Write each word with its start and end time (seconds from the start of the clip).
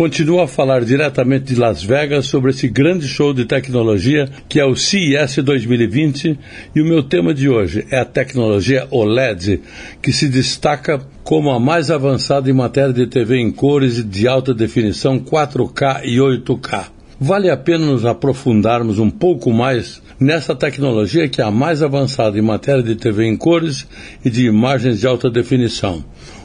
Continuo 0.00 0.40
a 0.40 0.48
falar 0.48 0.82
diretamente 0.82 1.52
de 1.52 1.60
Las 1.60 1.82
Vegas 1.82 2.24
sobre 2.24 2.52
esse 2.52 2.66
grande 2.66 3.06
show 3.06 3.34
de 3.34 3.44
tecnologia 3.44 4.30
que 4.48 4.58
é 4.58 4.64
o 4.64 4.74
CES 4.74 5.44
2020 5.44 6.38
e 6.74 6.80
o 6.80 6.86
meu 6.86 7.02
tema 7.02 7.34
de 7.34 7.50
hoje 7.50 7.86
é 7.90 7.98
a 7.98 8.04
tecnologia 8.06 8.88
OLED, 8.90 9.60
que 10.00 10.10
se 10.10 10.26
destaca 10.26 11.02
como 11.22 11.50
a 11.50 11.60
mais 11.60 11.90
avançada 11.90 12.48
em 12.48 12.54
matéria 12.54 12.94
de 12.94 13.06
TV 13.08 13.36
em 13.36 13.50
cores 13.50 14.02
de 14.02 14.26
alta 14.26 14.54
definição 14.54 15.20
4K 15.20 16.00
e 16.04 16.16
8K. 16.16 16.99
Vale 17.22 17.50
a 17.50 17.56
pena 17.56 17.84
nos 17.84 18.06
aprofundarmos 18.06 18.98
um 18.98 19.10
pouco 19.10 19.52
mais 19.52 20.00
nessa 20.18 20.54
tecnologia 20.54 21.28
que 21.28 21.42
é 21.42 21.44
a 21.44 21.50
mais 21.50 21.82
avançada 21.82 22.38
em 22.38 22.40
matéria 22.40 22.82
de 22.82 22.96
TV 22.96 23.26
em 23.26 23.36
cores 23.36 23.86
e 24.24 24.30
de 24.30 24.46
imagens 24.46 25.00
de 25.00 25.06
alta 25.06 25.28
definição. 25.28 26.02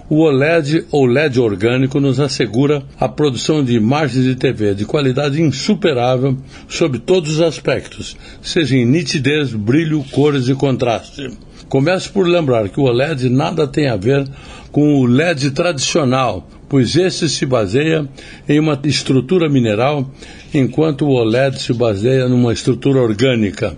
O 0.10 0.18
OLED 0.18 0.86
ou 0.92 1.06
LED 1.06 1.40
orgânico 1.40 2.02
nos 2.02 2.20
assegura 2.20 2.84
a 3.00 3.08
produção 3.08 3.64
de 3.64 3.74
imagens 3.74 4.26
de 4.26 4.36
TV 4.36 4.76
de 4.76 4.84
qualidade 4.84 5.42
insuperável 5.42 6.36
sob 6.68 7.00
todos 7.00 7.36
os 7.36 7.42
aspectos, 7.42 8.18
seja 8.42 8.76
em 8.76 8.86
nitidez, 8.86 9.54
brilho, 9.54 10.04
cores 10.12 10.50
e 10.50 10.56
contraste. 10.56 11.32
Começo 11.70 12.12
por 12.12 12.28
lembrar 12.28 12.68
que 12.68 12.82
o 12.82 12.84
OLED 12.84 13.30
nada 13.30 13.66
tem 13.66 13.88
a 13.88 13.96
ver 13.96 14.28
com 14.74 15.00
o 15.00 15.06
LED 15.06 15.52
tradicional, 15.52 16.46
pois 16.76 16.98
esse 16.98 17.30
se 17.30 17.46
baseia 17.46 18.06
em 18.50 18.60
uma 18.60 18.78
estrutura 18.84 19.48
mineral, 19.48 20.12
enquanto 20.54 21.06
o 21.06 21.12
OLED 21.12 21.58
se 21.58 21.72
baseia 21.72 22.28
numa 22.28 22.52
estrutura 22.52 23.02
orgânica. 23.02 23.78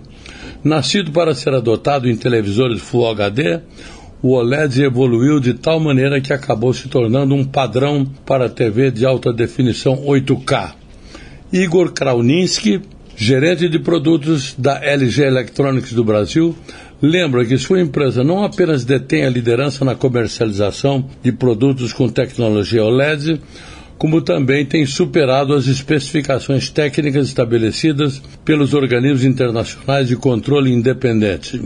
Nascido 0.64 1.12
para 1.12 1.32
ser 1.32 1.54
adotado 1.54 2.10
em 2.10 2.16
televisores 2.16 2.82
Full 2.82 3.08
HD, 3.08 3.60
o 4.20 4.32
OLED 4.32 4.82
evoluiu 4.82 5.38
de 5.38 5.54
tal 5.54 5.78
maneira 5.78 6.20
que 6.20 6.32
acabou 6.32 6.74
se 6.74 6.88
tornando 6.88 7.36
um 7.36 7.44
padrão 7.44 8.04
para 8.26 8.48
TV 8.48 8.90
de 8.90 9.06
alta 9.06 9.32
definição 9.32 10.04
8K. 10.04 10.72
Igor 11.52 11.92
Krauninski, 11.92 12.82
gerente 13.20 13.68
de 13.68 13.80
produtos 13.80 14.54
da 14.56 14.80
LG 14.80 15.24
Electronics 15.24 15.92
do 15.92 16.04
Brasil, 16.04 16.54
lembra 17.02 17.44
que 17.44 17.58
sua 17.58 17.80
empresa 17.80 18.22
não 18.22 18.44
apenas 18.44 18.84
detém 18.84 19.24
a 19.24 19.28
liderança 19.28 19.84
na 19.84 19.96
comercialização 19.96 21.04
de 21.20 21.32
produtos 21.32 21.92
com 21.92 22.08
tecnologia 22.08 22.84
OLED, 22.84 23.40
como 23.98 24.22
também 24.22 24.64
tem 24.64 24.86
superado 24.86 25.52
as 25.52 25.66
especificações 25.66 26.70
técnicas 26.70 27.26
estabelecidas 27.26 28.22
pelos 28.44 28.72
organismos 28.72 29.24
internacionais 29.24 30.06
de 30.06 30.14
controle 30.14 30.72
independente. 30.72 31.60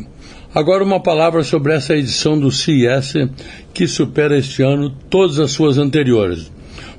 Agora, 0.55 0.83
uma 0.83 1.01
palavra 1.01 1.45
sobre 1.45 1.75
essa 1.75 1.95
edição 1.95 2.41
do 2.41 2.51
CES 2.51 3.29
que 3.75 3.87
supera 3.87 4.39
este 4.39 4.63
ano 4.63 4.89
todas 5.11 5.39
as 5.39 5.51
suas 5.51 5.77
anteriores, 5.77 6.51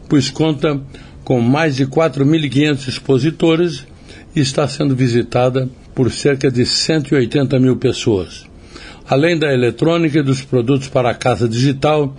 pois 0.07 0.29
conta 0.29 0.79
com 1.23 1.41
mais 1.41 1.75
de 1.75 1.87
4.500 1.87 2.87
expositores 2.87 3.92
e 4.35 4.41
está 4.41 4.67
sendo 4.67 4.95
visitada 4.95 5.69
por 5.93 6.11
cerca 6.11 6.51
de 6.51 6.65
180 6.65 7.59
mil 7.59 7.77
pessoas. 7.77 8.45
Além 9.07 9.37
da 9.37 9.53
eletrônica 9.53 10.19
e 10.19 10.23
dos 10.23 10.41
produtos 10.41 10.87
para 10.87 11.09
a 11.09 11.15
casa 11.15 11.47
digital, 11.47 12.15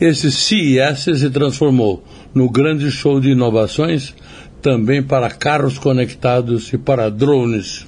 esse 0.00 0.30
CES 0.30 1.18
se 1.18 1.30
transformou 1.30 2.04
no 2.32 2.48
grande 2.48 2.90
show 2.90 3.20
de 3.20 3.30
inovações 3.30 4.14
também 4.62 5.02
para 5.02 5.30
carros 5.30 5.78
conectados 5.78 6.72
e 6.72 6.78
para 6.78 7.10
drones. 7.10 7.86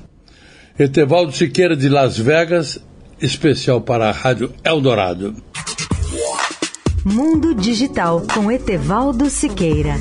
Etevaldo 0.79 1.33
Siqueira 1.33 1.77
de 1.77 1.89
Las 1.89 2.19
Vegas 2.19 2.81
especial 3.21 3.81
para 3.81 4.09
a 4.09 4.13
Rádio 4.13 4.53
Eldorado. 4.65 5.35
Mundo 7.05 7.55
Digital 7.55 8.23
com 8.35 8.51
Etevaldo 8.51 9.29
Siqueira. 9.31 9.95